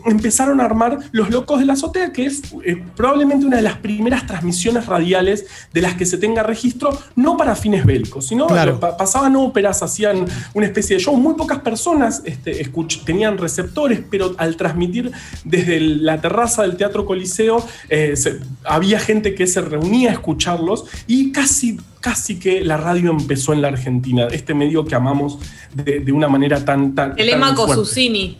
empezaron 0.05 0.59
a 0.61 0.65
armar 0.65 0.99
Los 1.11 1.29
Locos 1.29 1.59
de 1.59 1.65
la 1.65 1.73
Azotea, 1.73 2.11
que 2.11 2.25
es 2.25 2.41
eh, 2.65 2.81
probablemente 2.95 3.45
una 3.45 3.57
de 3.57 3.63
las 3.63 3.77
primeras 3.77 4.25
transmisiones 4.27 4.85
radiales 4.85 5.45
de 5.73 5.81
las 5.81 5.95
que 5.95 6.05
se 6.05 6.17
tenga 6.17 6.43
registro, 6.43 6.97
no 7.15 7.37
para 7.37 7.55
fines 7.55 7.85
bélicos, 7.85 8.27
sino 8.27 8.47
Claro. 8.47 8.79
pa- 8.79 8.97
pasaban 8.97 9.35
óperas, 9.35 9.81
hacían 9.83 10.25
una 10.53 10.65
especie 10.65 10.97
de 10.97 11.03
show. 11.03 11.15
Muy 11.15 11.35
pocas 11.35 11.59
personas 11.59 12.21
este, 12.25 12.63
escuch- 12.65 13.03
tenían 13.03 13.37
receptores, 13.37 14.01
pero 14.09 14.33
al 14.37 14.55
transmitir 14.55 15.11
desde 15.43 15.79
la 15.79 16.19
terraza 16.21 16.63
del 16.63 16.75
Teatro 16.77 17.05
Coliseo, 17.05 17.65
eh, 17.89 18.15
se- 18.15 18.39
había 18.63 18.99
gente 18.99 19.35
que 19.35 19.47
se 19.47 19.61
reunía 19.61 20.09
a 20.09 20.13
escucharlos 20.13 20.85
y 21.07 21.31
casi, 21.31 21.79
casi 21.99 22.39
que 22.39 22.61
la 22.63 22.77
radio 22.77 23.11
empezó 23.11 23.53
en 23.53 23.61
la 23.61 23.67
Argentina, 23.69 24.27
este 24.31 24.53
medio 24.53 24.85
que 24.85 24.95
amamos 24.95 25.39
de, 25.73 25.99
de 25.99 26.11
una 26.11 26.27
manera 26.27 26.63
tan... 26.65 26.95
tan 26.95 27.15
Telemaco. 27.15 27.73
Susini. 27.73 28.37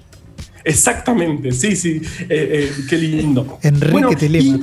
Exactamente, 0.64 1.52
sí, 1.52 1.76
sí, 1.76 2.02
eh, 2.22 2.28
eh, 2.30 2.72
qué 2.90 2.98
lindo. 2.98 3.60
Enrique 3.62 3.92
Bueno, 3.92 4.10
y-. 4.12 4.62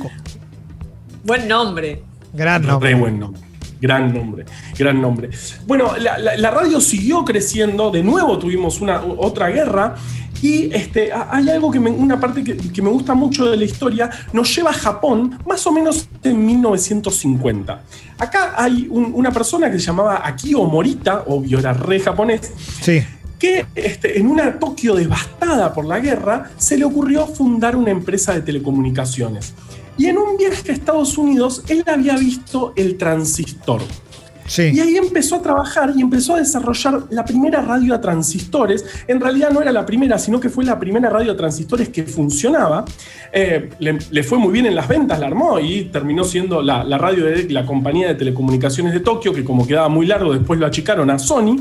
Buen 1.23 1.47
nombre. 1.47 2.03
Gran 2.33 2.61
Re 2.63 2.67
nombre. 2.69 2.95
buen 2.95 3.19
nombre. 3.19 3.41
Gran 3.79 4.11
nombre, 4.11 4.43
gran 4.77 4.99
nombre. 4.99 5.29
Bueno, 5.67 5.95
la, 5.97 6.17
la- 6.17 6.35
la 6.35 6.49
radio 6.51 6.81
siguió 6.81 7.23
creciendo, 7.23 7.91
de 7.91 8.01
nuevo 8.01 8.39
tuvimos 8.39 8.81
una, 8.81 9.03
otra 9.03 9.49
guerra 9.49 9.93
y 10.41 10.73
este, 10.73 11.11
ha- 11.13 11.27
hay 11.29 11.47
algo 11.49 11.69
que 11.69 11.79
me, 11.79 11.91
una 11.91 12.19
parte 12.19 12.43
que, 12.43 12.57
que 12.57 12.81
me 12.81 12.89
gusta 12.89 13.13
mucho 13.13 13.45
de 13.51 13.55
la 13.55 13.65
historia, 13.65 14.09
nos 14.33 14.55
lleva 14.55 14.71
a 14.71 14.73
Japón 14.73 15.37
más 15.47 15.67
o 15.67 15.71
menos 15.71 16.09
en 16.23 16.43
1950. 16.43 17.83
Acá 18.17 18.53
hay 18.57 18.87
un- 18.89 19.11
una 19.13 19.31
persona 19.31 19.69
que 19.69 19.77
se 19.79 19.85
llamaba 19.85 20.21
Akio 20.25 20.63
Morita, 20.65 21.23
obvio 21.27 21.59
era 21.59 21.71
re 21.73 21.99
japonés, 21.99 22.51
Sí. 22.81 23.03
Que 23.39 23.65
este, 23.75 24.19
en 24.19 24.27
una 24.27 24.59
Tokio 24.59 24.95
devastada 24.95 25.73
por 25.73 25.85
la 25.85 25.99
guerra 25.99 26.51
se 26.57 26.77
le 26.77 26.85
ocurrió 26.85 27.27
fundar 27.27 27.75
una 27.75 27.91
empresa 27.91 28.33
de 28.33 28.41
telecomunicaciones. 28.41 29.53
Y 29.97 30.05
en 30.07 30.17
un 30.17 30.37
viaje 30.37 30.71
a 30.71 30.73
Estados 30.73 31.17
Unidos, 31.17 31.63
él 31.67 31.83
había 31.87 32.15
visto 32.15 32.73
el 32.75 32.97
transistor. 32.97 33.81
Y 34.57 34.79
ahí 34.79 34.95
empezó 34.95 35.35
a 35.35 35.41
trabajar 35.41 35.91
y 35.95 36.01
empezó 36.01 36.35
a 36.35 36.39
desarrollar 36.39 37.03
la 37.09 37.25
primera 37.25 37.61
radio 37.61 37.93
a 37.93 37.99
transistores. 37.99 38.85
En 39.07 39.19
realidad 39.19 39.51
no 39.51 39.61
era 39.61 39.71
la 39.71 39.85
primera, 39.85 40.17
sino 40.17 40.39
que 40.39 40.49
fue 40.49 40.63
la 40.63 40.79
primera 40.79 41.09
radio 41.09 41.33
a 41.33 41.37
transistores 41.37 41.89
que 41.89 42.03
funcionaba. 42.03 42.85
Eh, 43.33 43.69
le, 43.79 43.97
le 44.09 44.23
fue 44.23 44.37
muy 44.37 44.53
bien 44.53 44.65
en 44.65 44.75
las 44.75 44.87
ventas, 44.87 45.19
la 45.19 45.27
armó 45.27 45.59
y 45.59 45.85
terminó 45.85 46.23
siendo 46.23 46.61
la, 46.61 46.83
la 46.83 46.97
radio 46.97 47.25
de 47.25 47.49
la 47.49 47.65
compañía 47.65 48.07
de 48.07 48.15
telecomunicaciones 48.15 48.93
de 48.93 49.01
Tokio, 49.01 49.33
que 49.33 49.43
como 49.43 49.67
quedaba 49.67 49.89
muy 49.89 50.05
largo, 50.05 50.33
después 50.33 50.59
lo 50.59 50.65
achicaron 50.65 51.09
a 51.09 51.19
Sony. 51.19 51.57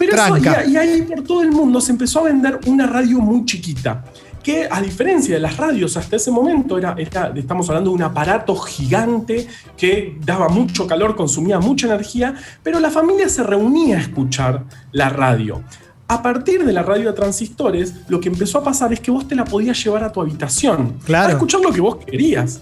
Pero 0.00 0.12
eso, 0.16 0.68
y, 0.70 0.76
ahí 0.76 1.02
por 1.02 1.22
todo 1.22 1.42
el 1.42 1.52
mundo 1.52 1.80
se 1.80 1.92
empezó 1.92 2.20
a 2.20 2.24
vender 2.24 2.58
una 2.66 2.86
radio 2.86 3.20
muy 3.20 3.44
chiquita. 3.44 4.04
Que 4.42 4.66
a 4.70 4.80
diferencia 4.80 5.34
de 5.34 5.40
las 5.40 5.58
radios 5.58 5.96
hasta 5.98 6.16
ese 6.16 6.30
momento, 6.30 6.78
era, 6.78 6.94
era- 6.96 7.30
estamos 7.36 7.68
hablando 7.68 7.90
de 7.90 7.96
un 7.96 8.02
aparato 8.02 8.56
gigante 8.56 9.46
que 9.76 10.18
daba 10.24 10.48
mucho 10.48 10.86
calor, 10.86 11.14
consumía 11.14 11.60
mucha 11.60 11.86
energía, 11.86 12.34
pero 12.62 12.80
la 12.80 12.90
familia 12.90 13.28
se 13.28 13.42
reunía 13.42 13.98
a 13.98 14.00
escuchar 14.00 14.64
la 14.92 15.10
radio. 15.10 15.62
A 16.08 16.22
partir 16.22 16.64
de 16.64 16.72
la 16.72 16.82
radio 16.82 17.10
a 17.10 17.14
transistores, 17.14 17.94
lo 18.08 18.18
que 18.18 18.30
empezó 18.30 18.58
a 18.58 18.64
pasar 18.64 18.92
es 18.94 19.00
que 19.00 19.10
vos 19.10 19.28
te 19.28 19.34
la 19.36 19.44
podías 19.44 19.84
llevar 19.84 20.02
a 20.02 20.10
tu 20.10 20.20
habitación, 20.22 20.94
Claro. 21.04 21.28
a 21.28 21.32
escuchar 21.32 21.60
lo 21.60 21.70
que 21.70 21.80
vos 21.82 21.98
querías. 22.04 22.60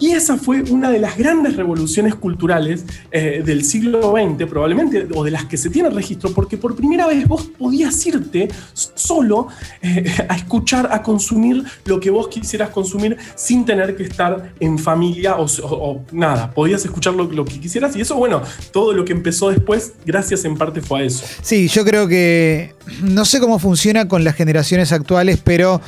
Y 0.00 0.12
esa 0.12 0.38
fue 0.38 0.62
una 0.62 0.90
de 0.90 0.98
las 0.98 1.16
grandes 1.16 1.56
revoluciones 1.56 2.14
culturales 2.14 2.84
eh, 3.12 3.42
del 3.44 3.64
siglo 3.64 4.14
XX, 4.16 4.48
probablemente, 4.48 5.06
o 5.14 5.22
de 5.22 5.30
las 5.30 5.44
que 5.44 5.58
se 5.58 5.68
tiene 5.68 5.90
registro, 5.90 6.32
porque 6.32 6.56
por 6.56 6.74
primera 6.74 7.06
vez 7.06 7.28
vos 7.28 7.50
podías 7.58 8.04
irte 8.06 8.48
solo 8.72 9.48
eh, 9.82 10.04
a 10.28 10.36
escuchar, 10.36 10.88
a 10.90 11.02
consumir 11.02 11.62
lo 11.84 12.00
que 12.00 12.08
vos 12.10 12.28
quisieras 12.28 12.70
consumir 12.70 13.18
sin 13.34 13.66
tener 13.66 13.94
que 13.94 14.04
estar 14.04 14.54
en 14.58 14.78
familia 14.78 15.36
o, 15.38 16.02
nada. 16.12 16.50
Podías 16.50 16.82
escuchar 16.84 17.14
lo, 17.14 17.24
lo 17.24 17.44
que 17.44 17.60
quisieras 17.60 17.94
y 17.94 18.00
eso, 18.00 18.16
bueno, 18.16 18.42
todo 18.72 18.94
lo 18.94 19.04
que 19.04 19.12
empezó 19.12 19.50
después, 19.50 19.92
gracias 20.06 20.44
en 20.46 20.56
parte 20.56 20.80
fue 20.80 21.00
a 21.00 21.04
eso. 21.04 21.26
Sí, 21.42 21.68
yo 21.68 21.84
creo 21.84 22.08
que 22.08 22.74
no 23.02 23.24
sé 23.26 23.38
cómo 23.38 23.58
funciona 23.58 24.08
con 24.08 24.24
las 24.24 24.34
generaciones 24.34 24.92
actuales, 24.92 25.40
pero 25.44 25.80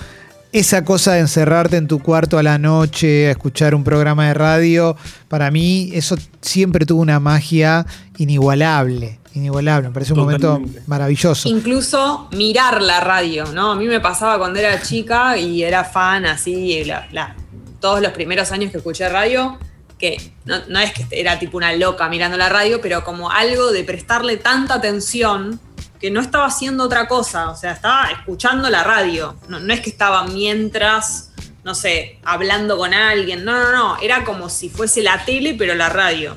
esa 0.53 0.85
cosa 0.85 1.15
de 1.15 1.21
encerrarte 1.21 1.77
en 1.79 1.89
tu 1.89 1.99
cuarto 2.01 2.39
a 2.39 2.43
la 2.43 2.59
noche, 2.59 3.29
a 3.29 3.31
escuchar 3.33 3.75
un 3.75 3.83
programa 3.85 4.27
de 4.29 4.35
radio, 4.35 4.97
para 5.29 5.51
mí 5.51 5.91
eso 5.95 6.17
siempre 6.41 6.85
tuvo 6.87 7.01
una 7.03 7.19
magia 7.21 7.87
inigualable. 8.19 9.19
Inigualable, 9.35 9.89
me 9.89 9.95
parece 9.95 10.13
un 10.13 10.19
momento 10.21 10.61
maravilloso. 10.87 11.49
Incluso 11.49 12.29
mirar 12.33 12.83
la 12.83 13.01
radio, 13.01 13.47
¿no? 13.47 13.73
A 13.73 13.77
mí 13.77 13.87
me 13.87 13.99
pasaba 13.99 14.37
cuando 14.39 14.59
era 14.59 14.81
chica 14.83 15.39
y 15.39 15.63
era 15.63 15.85
fan 15.85 16.27
así, 16.27 16.85
la- 16.85 17.09
la- 17.13 17.35
todos 17.81 18.03
los 18.03 18.13
primeros 18.13 18.53
años 18.53 18.71
que 18.71 18.77
escuché 18.77 19.09
radio, 19.09 19.59
que 20.03 20.33
no, 20.47 20.57
no 20.67 20.81
es 20.81 20.93
que 20.93 21.07
era 21.13 21.39
tipo 21.39 21.57
una 21.57 21.73
loca 21.77 22.09
mirando 22.09 22.37
la 22.37 22.49
radio, 22.49 22.81
pero 22.81 23.05
como 23.05 23.31
algo 23.31 23.71
de 23.71 23.85
prestarle 23.85 24.37
tanta 24.37 24.75
atención 24.75 25.61
que 26.01 26.11
no 26.11 26.21
estaba 26.21 26.47
haciendo 26.47 26.83
otra 26.83 27.07
cosa, 27.07 27.51
o 27.51 27.57
sea, 27.57 27.71
estaba 27.71 28.11
escuchando 28.11 28.69
la 28.69 28.83
radio, 28.83 29.37
no, 29.47 29.61
no 29.61 29.73
es 29.73 29.81
que 29.81 29.91
estaba 29.91 30.25
mientras, 30.25 31.31
no 31.63 31.77
sé, 31.77 32.19
hablando 32.25 32.77
con 32.77 32.93
alguien, 32.93 33.45
no, 33.45 33.53
no, 33.53 33.71
no, 33.71 33.97
era 34.03 34.25
como 34.25 34.49
si 34.49 34.69
fuese 34.69 35.03
la 35.03 35.25
tele, 35.25 35.55
pero 35.57 35.77
la 35.77 35.89
radio, 35.89 36.37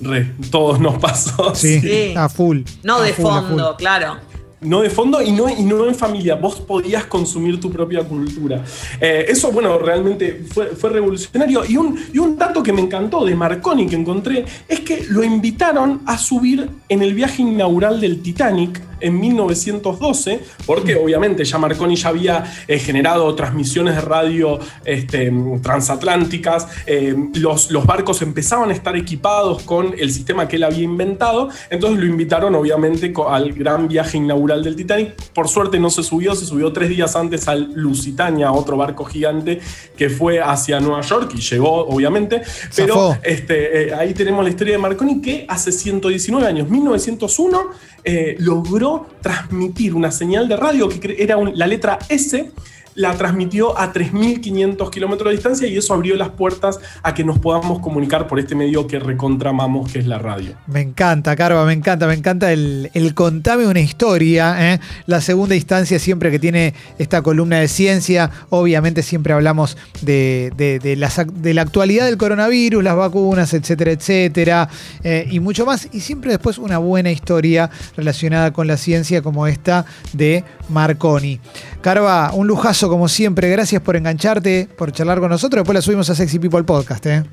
Re, 0.00 0.34
todos 0.50 0.80
nos 0.80 0.98
pasó. 0.98 1.54
Sí, 1.54 1.80
Sí. 1.80 2.14
a 2.16 2.30
full. 2.30 2.62
no 2.82 2.96
a 2.96 3.02
de 3.02 3.12
full, 3.12 3.24
fondo, 3.26 3.76
claro. 3.76 4.16
No 4.62 4.80
de 4.80 4.90
fondo 4.90 5.20
y 5.20 5.32
no, 5.32 5.48
en 5.48 5.94
familia, 5.94 6.36
vos 6.36 6.60
podías 6.60 7.06
consumir 7.06 7.60
tu 7.60 7.70
propia 7.70 8.04
cultura. 8.04 8.64
Eh, 9.00 9.26
eso, 9.28 9.50
bueno, 9.50 9.78
realmente 9.78 10.44
fue, 10.48 10.88
revolucionario. 10.88 11.64
Y 11.68 11.76
un, 11.76 12.36
dato 12.38 12.62
que 12.62 12.72
me 12.72 12.80
encantó 12.80 13.24
de 13.24 13.34
Marconi 13.34 13.86
que 13.86 13.96
encontré 13.96 14.44
es 14.68 14.80
que 14.80 15.04
lo 15.08 15.22
invitaron 15.22 16.02
a 16.06 16.16
subir 16.16 16.68
en 16.88 17.02
el 17.02 17.14
viaje 17.14 17.42
inaugural 17.42 18.00
del 18.00 18.22
Titanic 18.22 18.80
en 19.00 19.18
1912, 19.18 20.40
porque 20.64 20.94
obviamente 20.94 21.44
ya 21.44 21.58
Marconi 21.58 21.96
ya 21.96 22.08
había 22.08 22.44
eh, 22.68 22.78
generado 22.78 23.34
transmisiones 23.34 23.96
de 23.96 24.00
radio 24.00 24.60
este, 24.84 25.32
transatlánticas, 25.60 26.68
eh, 26.86 27.14
los, 27.34 27.72
los 27.72 27.84
barcos 27.84 28.22
empezaban 28.22 28.70
a 28.70 28.72
estar 28.72 28.96
equipados 28.96 29.64
con 29.64 29.94
el 29.98 30.12
sistema 30.12 30.46
que 30.46 30.54
él 30.54 30.62
había 30.62 30.84
inventado, 30.84 31.48
entonces 31.68 31.98
lo 31.98 32.06
invitaron 32.06 32.54
obviamente 32.54 33.12
al 33.28 33.52
gran 33.52 33.88
viaje 33.88 34.18
inaugural 34.18 34.51
del 34.60 34.74
Titanic. 34.74 35.14
Por 35.32 35.48
suerte 35.48 35.78
no 35.78 35.88
se 35.88 36.02
subió, 36.02 36.34
se 36.34 36.44
subió 36.44 36.72
tres 36.72 36.88
días 36.88 37.14
antes 37.14 37.46
al 37.48 37.72
Lusitania, 37.74 38.50
otro 38.52 38.76
barco 38.76 39.04
gigante 39.04 39.60
que 39.96 40.10
fue 40.10 40.40
hacia 40.40 40.80
Nueva 40.80 41.00
York 41.02 41.32
y 41.36 41.40
llegó 41.40 41.86
obviamente, 41.86 42.42
pero 42.76 42.94
Zafó. 43.12 43.18
este, 43.22 43.88
eh, 43.88 43.94
ahí 43.94 44.12
tenemos 44.14 44.42
la 44.42 44.50
historia 44.50 44.72
de 44.74 44.78
Marconi 44.78 45.20
que 45.22 45.46
hace 45.48 45.70
119 45.70 46.46
años, 46.46 46.68
1901, 46.68 47.70
eh, 48.04 48.34
logró 48.40 49.06
transmitir 49.22 49.94
una 49.94 50.10
señal 50.10 50.48
de 50.48 50.56
radio 50.56 50.88
que 50.88 51.16
era 51.20 51.36
un- 51.36 51.56
la 51.56 51.68
letra 51.68 51.98
S, 52.08 52.50
la 52.94 53.14
transmitió 53.16 53.78
a 53.78 53.92
3.500 53.92 54.90
kilómetros 54.90 55.30
de 55.30 55.34
distancia 55.36 55.66
y 55.68 55.76
eso 55.76 55.94
abrió 55.94 56.16
las 56.16 56.30
puertas 56.30 56.78
a 57.02 57.14
que 57.14 57.24
nos 57.24 57.38
podamos 57.38 57.80
comunicar 57.80 58.26
por 58.26 58.38
este 58.38 58.54
medio 58.54 58.86
que 58.86 58.98
recontramamos, 58.98 59.90
que 59.90 59.98
es 59.98 60.06
la 60.06 60.18
radio. 60.18 60.54
Me 60.66 60.80
encanta, 60.80 61.34
Carva, 61.36 61.64
me 61.64 61.72
encanta, 61.72 62.06
me 62.06 62.14
encanta 62.14 62.52
el, 62.52 62.90
el 62.94 63.14
contame 63.14 63.66
una 63.66 63.80
historia. 63.80 64.74
¿eh? 64.74 64.80
La 65.06 65.20
segunda 65.20 65.54
instancia 65.54 65.98
siempre 65.98 66.30
que 66.30 66.38
tiene 66.38 66.74
esta 66.98 67.22
columna 67.22 67.58
de 67.58 67.68
ciencia, 67.68 68.30
obviamente 68.50 69.02
siempre 69.02 69.32
hablamos 69.32 69.76
de, 70.02 70.52
de- 70.56 70.78
de 70.78 70.92
de 71.02 71.54
la 71.54 71.62
actualidad 71.62 72.04
del 72.06 72.16
coronavirus, 72.18 72.82
las 72.84 72.96
vacunas, 72.96 73.52
etcétera, 73.54 73.90
etcétera, 73.92 74.68
eh, 75.02 75.26
y 75.30 75.40
mucho 75.40 75.66
más. 75.66 75.88
Y 75.92 76.00
siempre 76.00 76.30
después 76.30 76.58
una 76.58 76.78
buena 76.78 77.10
historia 77.10 77.70
relacionada 77.96 78.52
con 78.52 78.66
la 78.66 78.76
ciencia 78.76 79.22
como 79.22 79.46
esta 79.46 79.84
de 80.12 80.44
Marconi. 80.68 81.40
Carva, 81.80 82.32
un 82.32 82.46
lujazo 82.46 82.81
como 82.88 83.08
siempre. 83.08 83.48
Gracias 83.50 83.80
por 83.82 83.96
engancharte, 83.96 84.68
por 84.76 84.92
charlar 84.92 85.20
con 85.20 85.30
nosotros. 85.30 85.60
Después 85.60 85.74
la 85.74 85.82
subimos 85.82 86.10
a 86.10 86.14
Sexy 86.14 86.38
People 86.38 86.64
Podcast. 86.64 87.06
¿eh? 87.06 87.24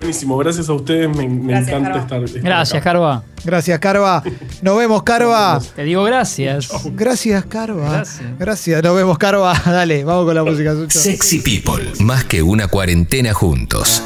Buenísimo, 0.00 0.36
gracias 0.36 0.68
a 0.68 0.72
ustedes, 0.74 1.08
me, 1.08 1.26
me 1.28 1.52
Gracias, 1.52 1.68
encanta 1.68 1.90
Carva. 1.90 2.02
estar, 2.02 2.24
estar 2.24 2.42
Gracias, 2.42 2.74
acá. 2.76 2.84
Carva. 2.84 3.22
Gracias, 3.44 3.78
Carva. 3.78 4.22
Nos 4.62 4.76
vemos, 4.76 5.02
Carva. 5.02 5.60
Te 5.74 5.84
digo 5.84 6.02
gracias. 6.02 6.68
Gracias, 6.92 7.44
Carva. 7.46 7.90
Gracias. 7.90 8.38
Gracias. 8.38 8.82
Nos 8.82 8.96
vemos, 8.96 9.16
Carva. 9.18 9.54
Dale, 9.64 10.04
vamos 10.04 10.26
con 10.26 10.34
la 10.34 10.44
música, 10.44 10.74
Sucho. 10.74 10.98
Sexy 10.98 11.38
People, 11.38 11.84
más 12.00 12.24
que 12.24 12.42
una 12.42 12.68
cuarentena 12.68 13.32
juntos. 13.32 14.02